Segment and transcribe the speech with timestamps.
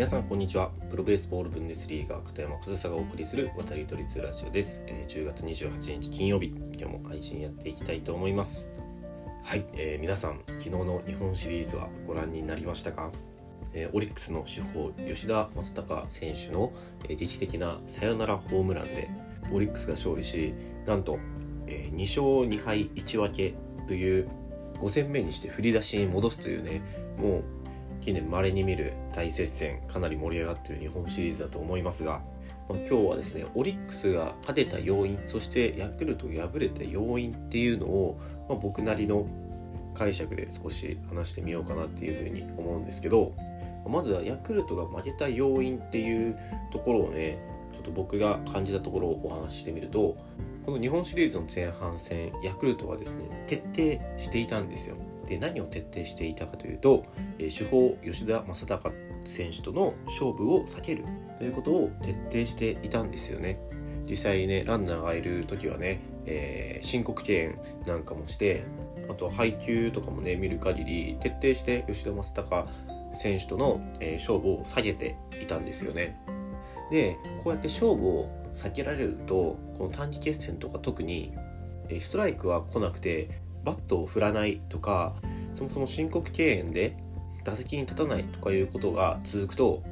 [0.00, 0.70] 皆さんこんにちは。
[0.88, 6.54] プロベースボールブンデスリーガー片山和沙がお送りする渡り鳥通ラジオです、えー、10月28日金曜日。
[6.78, 8.66] 今日も配信やっていきたいと思います。
[9.44, 13.12] はい、えー、皆さん昨日の日本シリーズはご覧になりましたか、
[13.74, 16.72] えー、オリックスの主砲吉田正尚選手の、
[17.04, 19.10] えー、劇的なサヨナラホームランで
[19.52, 20.54] オリックスが勝利し
[20.86, 21.18] なんと、
[21.66, 23.54] えー、2勝2敗1分け
[23.86, 24.30] という
[24.78, 26.80] 5戦目にして振り出しに戻すというね
[27.18, 27.59] もう
[28.00, 32.20] 近年稀に見る大接戦かなり盛り上がってる日本シリーズだと思いますが、
[32.78, 39.26] 今日はですねオリックスが勝てた要因そしてヤクルト敗れた要因っていうのを、まあ、僕なりの
[39.94, 43.34] 解釈で少し話してみようかなっていうふうに思うんですけど
[43.88, 46.38] まずはヤクルトが負けた要因っていう
[46.70, 47.38] ところをね
[47.72, 50.16] ちょっと僕が感じたところをお話ししてみると
[50.64, 54.96] この日本シリーズの前半戦ヤクルトはですね徹底していたんですよ。
[55.30, 57.04] で何を徹底していたかというと、
[57.38, 58.92] えー、主砲吉田正尚
[59.24, 61.04] 選手との勝負を避ける
[61.38, 63.60] ということを徹底していたんですよね。
[64.08, 68.64] 実際ねランナーがいる時はね、えー、申告敬遠なんかもして
[69.08, 72.68] あと配球とかもね見る限り徹底して吉田正尚
[73.14, 76.20] 選手との、えー、勝負を下げていたんですよね。
[76.90, 81.32] でこうやって勝負を避けられるとこの短期決戦とか特に
[82.00, 83.28] ストライクは来なくて
[83.64, 85.14] バットを振らないとか
[85.54, 86.96] そもそも申告敬遠で
[87.44, 89.82] 打席に立たないとかいうことが続くと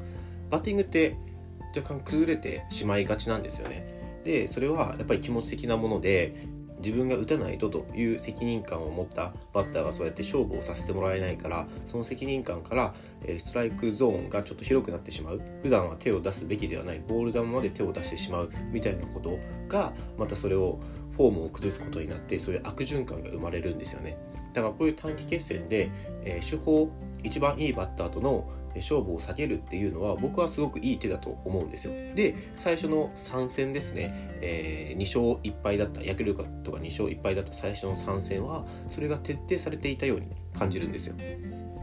[0.51, 1.17] バッティングって
[1.77, 4.23] 若干崩れてしまいがちなんですよね。
[4.25, 6.47] でそれはやっぱり気持ち的なもので
[6.79, 12.95] 自分が打たないとという責任感を持ったバッターがそうやって勝負をさせてもらえないからその責任感から
[13.39, 15.41] ストライクゾーンがちょっと広くなってしまう。
[15.63, 17.03] 普段は手を出すべきではない。
[17.07, 20.79] ボール球まで手を出してしまうみたいなことがまたそれを
[21.17, 24.17] フォームを崩すことになってそういう悪循環が生まれるんですよね。
[24.53, 25.91] だからこういう短期決戦で、
[26.25, 26.91] えー、手法
[27.23, 31.93] 一番いいバッターとの勝負を避けるっていうのは僕はすごくいい手だと思うんですよ。
[32.15, 41.17] で最初の3戦ですね、えー、2勝1敗だったヤクルトが2勝1敗だった最初の3戦はそれが徹底されていたように感じるんですよ。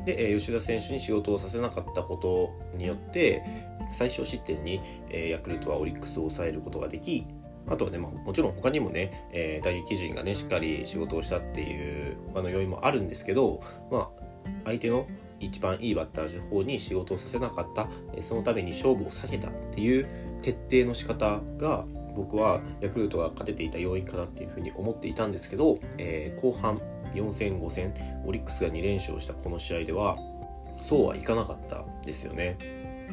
[0.06, 3.44] で、え吉田選手に仕事をさせなかったことによって
[3.92, 7.26] 最小失点に、えヤクルトはオリックスを抑えることができ
[7.68, 13.62] あとはね、まあ、もちろん他にもね、えー、打撃陣がねしっかり仕事をしたっていう他の要因もあるんですけど、
[13.92, 14.10] ま
[14.46, 15.08] あ、相手の
[15.40, 17.88] 一番いいバッターの方に仕事をさせなかった
[18.22, 20.08] そのために勝負を避けたっていう
[20.42, 26.80] 徹底の仕方が僕はヤクルトが勝てていた要因かなっていうふうに思っていたんですけど、えー、後半
[27.14, 27.94] 4戦5戦
[28.26, 30.18] オリックスが2連勝したこの試合では
[30.82, 32.58] そうはいかなかったですよね。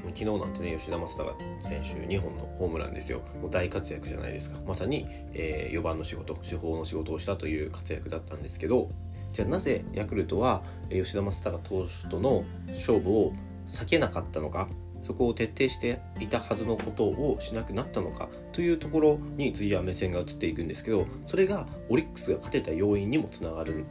[0.09, 3.23] 昨日なんてね吉田正尚選手2本のホームランですよ。
[3.41, 4.59] もう大活躍じゃないですか。
[4.67, 8.91] まさに、えー、4番の仕事主砲の仕事をしたという活躍だったんですけど
[9.33, 13.33] じゃあなぜヤクルトは吉田正尚投手との勝負を
[13.67, 14.69] 避けなかったのか
[15.03, 23.85] そこを徹底していたはずのことをしなくなったのかというところに次は目線が移っていくんですけどそれがオリックスが勝てた要因にもつながる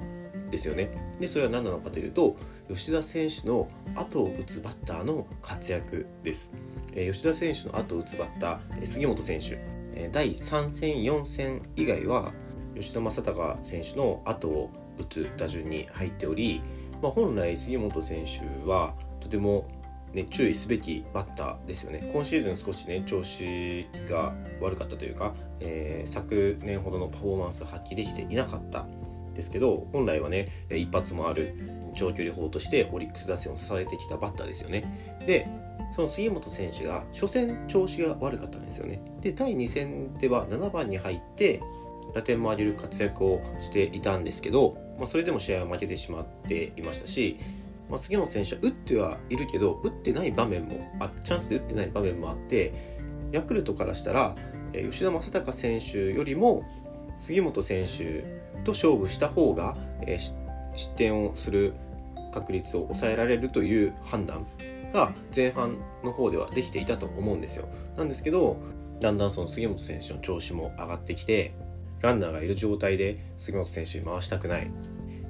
[0.51, 0.89] ですよね。
[1.19, 2.35] でそれは何なのかというと
[2.69, 6.51] 吉田選手の後を打つバッターの活躍です。
[6.93, 9.59] えー、吉田選手の後を打つバッター杉本選手、
[9.93, 12.33] えー、第3戦4戦以外は
[12.75, 16.61] 吉田正尚選手の後を打つ打順に入っており、
[17.01, 19.69] まあ、本来杉本選手はとても
[20.13, 28.85] ね、注意すべきバッターですよね今シーズン少しね調子が悪かったというか、えー、昨年ほどのパフォーマンスを発揮できていなかった
[29.41, 31.53] ですけど本来はね一発もある
[31.95, 35.19] 長距離砲としてオリックス打線を支えてきたバッターですよね。
[35.25, 35.47] で
[35.95, 39.01] その杉本選手が初戦調子が悪かったんですよね。
[39.21, 41.61] で第2戦では7番に入って
[42.13, 47.39] 打点も上げる活躍をしていたんですけど、まあ、それでも試合は負けてしまっていましたし、
[47.89, 52.73] まあ、杉本選手は打ってはいるけど打ってない場面もあチャンスで打ってない場面もあって
[53.31, 54.35] ヤクルトからしたら
[54.71, 56.63] 吉田正尚選手よりも
[57.21, 58.25] 杉本選手
[58.65, 60.19] と勝負した方が、えー、
[60.75, 61.73] 失点をする
[62.33, 64.45] 確率を抑えられるという判断
[64.93, 67.67] が前半の方ではできていたと思うんですよ。
[67.95, 68.57] なんですけど
[68.99, 71.53] だんだんその杉本選手の調子も上がってきて
[72.01, 74.71] ランナーがいる状態で杉本選手に回したくない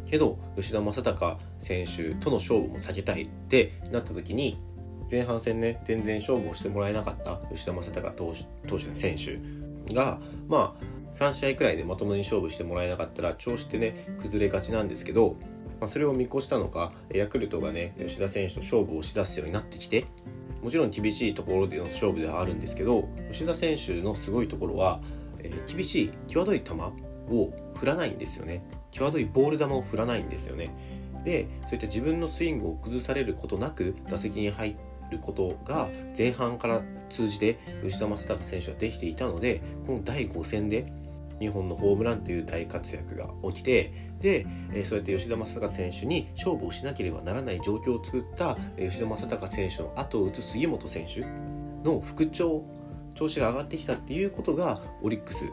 [0.05, 4.59] けど吉田正尚選手との勝負も避けたいってなった時に
[5.09, 10.81] 前半戦ね全然勝負をしてもらえなかった吉田正尚投手投手選手がまあ
[11.13, 15.35] 3試合くらいでまともに勝負してもらえなかったら調子ってね崩れがちなんですけど、
[15.79, 20.05] まあ、それを見越したのかヤクルトがね吉田選手と勝負をしだすようになってきて
[20.61, 25.01] もちろん厳しいところでの勝負ではあるんですけど吉田選手のすごいところは、
[25.39, 28.63] えー、厳しい際どい球を振らないんですよね。
[28.91, 30.69] 際どいボール球を振らないんですよね。
[31.23, 34.75] でそういった自分のスイングを崩されることなく打席に入
[35.09, 40.91] ることが前半から通じて吉田正尚選手ができていたのでこの第5戦で
[41.41, 51.21] 2本のホームランという大活躍が起きてで、えそうやって吉田正尚選手に勝負をしなければならない状況を作った吉田正尚選手の後を打つ杉本選手
[51.83, 52.63] の復調
[53.15, 55.45] 調子が上がってきたっていうことがオリックス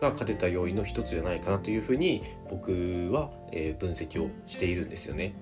[0.00, 5.34] が勝てた要因の一つじゃないかなというふうに僕は、え分析をしているんですよね。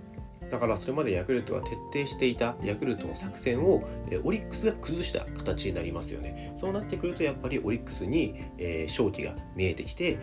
[0.50, 3.82] だからそれまでヤクルトが徹底していたヤクルトの作戦を
[4.24, 6.54] オリックスが崩した形になりますよね。
[6.56, 10.18] そうなってくるとやっぱりオリックスに、え勝機が見えてきて、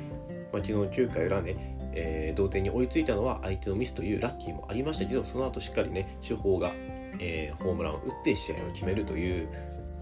[0.52, 6.72] まあ、昨日9回裏ねえー、同点に追いついたのは相手のミスというラッキーもありましたけどその後しっかりね主砲が、
[7.20, 9.48] えー、ホームランを打って試合を決めるという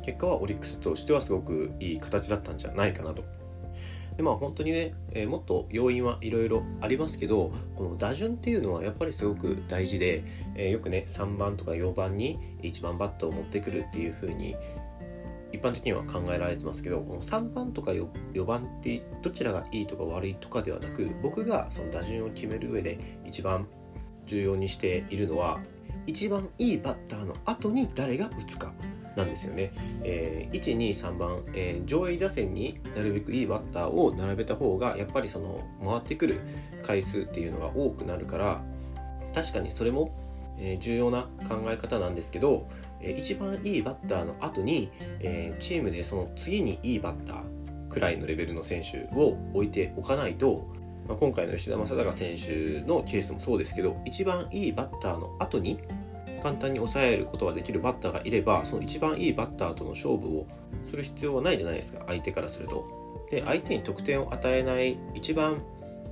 [0.03, 3.23] 結果はオリックスとしてはすごくいい形だったんじゃないかなと。
[4.21, 10.23] でまあ本当にね、えー、もっと要因はいろいろありますけどこの打順っていうのはやっぱりすごく大事で、
[10.55, 14.55] えー、よくね3番とか4番に1番バットを持ってくるっていう風に
[15.51, 23.67] 一般的には考えられてますけどこの3番とか 4, 4番ってどちらがいいとか悪いとかではなく僕がその打順を決める上で一番
[24.27, 25.59] 重要にしているのは
[26.05, 28.71] 一番いいバッターの後に誰が打つか。
[29.15, 29.73] なんですよね、
[30.03, 36.39] えー、123番、えー、上位打線になるべくいいバッターを並べた方がやっぱりその回ってくる
[36.83, 38.63] 回数っていうのが多くなるから
[39.33, 40.13] 確かにそれも、
[40.57, 42.67] えー、重要な考え方なんですけど、
[43.01, 44.91] え一番いいバッターの後に、
[45.21, 50.67] えチームでその次にいいバッターくらいのレベルの選手を置いておかないと、
[51.07, 55.79] まあ、今回の吉田正尚選手のケースもそうですけど一番いいバッターの後に
[56.41, 60.47] 簡単に抑えることができるバッターがいればその一番いいバッターとの勝負を
[60.83, 62.85] する必要はないじゃないですか相手からすると。
[63.29, 65.61] で相手に得点を与えない一番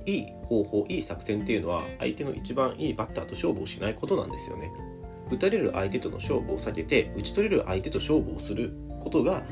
[0.06, 4.70] いい方法いい作戦っていうのは相手の一番いいバッターと勝負をしないことなんですよね。
[5.30, 9.42] 打たれる相手との勝負を避けて打ち取れる相手と勝負をすることが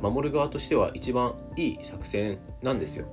[0.00, 3.06] 守る側としては一番いい作戦なんですよ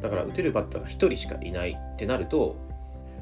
[0.00, 2.56] だから打てるバッターが1人しかいないってなると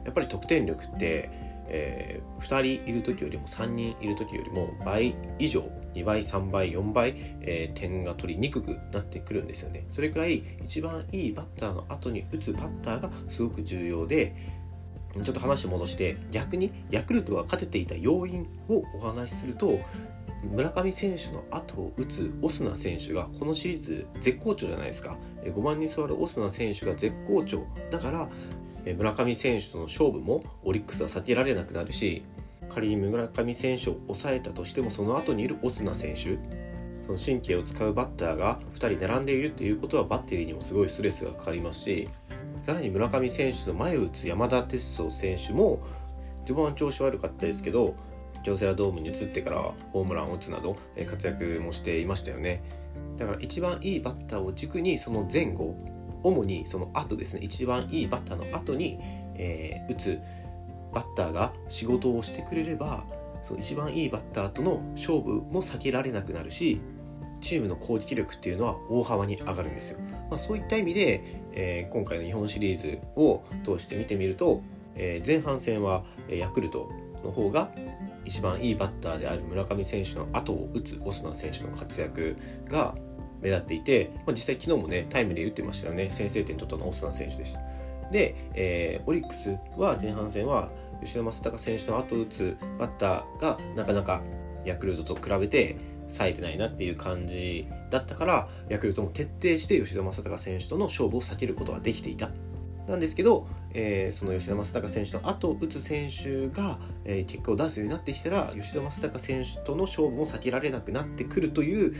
[0.05, 9.87] やっぱり得点力ってえー、2人いる時よりも3人いる時よりも倍以上2倍3倍4倍、えー、点が取りにくくなってくるんですよね。
[9.88, 14.35] それくらい一番いいバッターの後に打つバッターがすごく重要で
[15.23, 19.81] ちょっと話戻して逆にヤクルトが勝てていた要因をお話しすると
[20.44, 25.17] 村上選手の後を打つオスナ選手がこのシリーズ絶好調じゃないですか。
[25.43, 27.67] 5番に座るオスナ選手が絶好調。
[27.90, 28.29] だから
[28.94, 32.23] 村上選手との勝負もオリックスは避けられなくなるし
[32.69, 36.38] 仮に村上選手を抑えたとしてもその後にいるオスナ選手
[37.05, 42.08] その神経を使うバッターが2人並んでいるっていうことはバッテリーにもすごいストレスがかかりますし
[42.64, 45.81] さらに村上選手と前を打つ山田哲人選手も
[46.44, 47.94] 序盤は調子悪かったですけど
[48.49, 49.59] 京セラドームに移ってから
[49.93, 52.62] ホームランを打つなど活躍もしていましたよね。
[53.17, 55.77] だから一番いいバッターを軸にその前後
[56.23, 58.99] 主にその後ですね一番いいバッターの後に、
[59.35, 60.19] えー、打つ
[60.93, 63.05] バッターが仕事をしてくれれば
[63.43, 66.81] その一番いいバッターとの勝負も避けられなくなるし
[67.41, 69.99] チームの攻撃力っていうのは大幅に上がるんですよ、
[70.29, 74.62] まあ、そういった意味で、えー、今回の日本シリーズを通して見てみると、
[74.97, 76.91] えー、前半戦はヤクルト
[77.25, 77.71] の方が
[78.28, 82.94] 一番いいバッターである村上選手の後を打つオスナ選手の活躍が
[83.40, 86.11] 目立っていて、まあ、実際昨日もねタイムで打ってましたよね。
[86.11, 87.61] 先制点取ったのはオスナ選手でした。
[88.12, 90.70] で、えー、オリックスは前半戦は
[91.02, 94.20] 吉田正尚選手の後を打つバッターがなかなか
[94.66, 102.30] ヤクルトと比べて冴えてないなっていう感じだったからヤクルトも徹底して吉田正尚選手との勝負を避けることができていた。
[102.87, 103.47] なんですけど、
[103.80, 111.94] えー、その吉田正尚選手の後を打つ選手が、えー、結果を出すようになってきたら吉田正尚選手との勝負も避けられなくなってくるという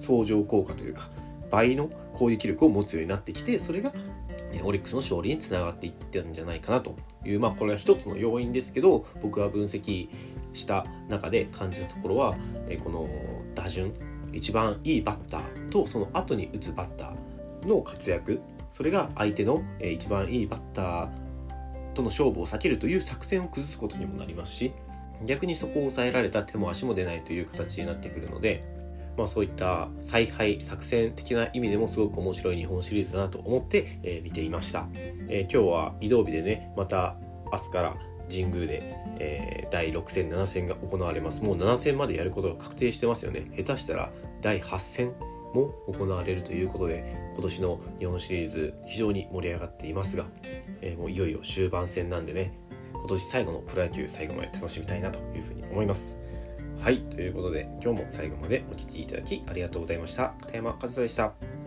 [0.00, 1.10] 相乗効果というか
[1.50, 3.92] 倍の攻撃力を持つようになってきてそれが
[4.62, 10.08] オリックスの勝利につながっていってるんじゃないかなというまあこれは一つの要因ですけど僕は分析
[10.54, 13.06] した中で感じたところはえこの
[13.54, 13.92] 打順
[14.32, 21.08] 一番いいバッターとその後に打つバッターの活躍それが相手の一番いいバッター
[21.94, 24.72] との勝負を避けるという作戦を崩すことにもなりますし
[25.24, 28.64] 逆にそこを抑えられた手も足も出ないという形になってくるので
[29.18, 37.16] まあ、そういった采配作戦的な意味でもすごく面白い日本シリーズだなと思って、えー、見ていました、えー、今日は移動日でねまた
[37.52, 37.96] 明日から
[38.30, 41.42] 神宮で、えー、第6戦7戦が行われます。
[41.42, 43.50] もう7戦までやることが確定してますよね。
[43.56, 45.14] 下手したら第8戦
[45.54, 50.26] も行われるということで今年の日本シリーズ非常に盛り上がっていますが、
[50.80, 52.58] えー、もういよいよ終盤戦なんでね
[52.92, 56.18] 今年最後のプロ野球最後まで楽しみたいなというふうに思います。
[56.80, 60.34] はいということで今日も最後までお聴きいただきありがとうございました。
[60.40, 61.57] 片山和也でした。